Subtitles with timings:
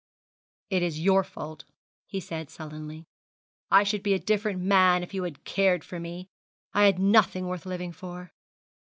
[0.71, 1.63] 'It is your fault,'
[2.07, 3.05] he said sullenly.
[3.69, 6.27] 'I should be a different man if you had cared for me.
[6.73, 8.31] I had nothing worth living for.'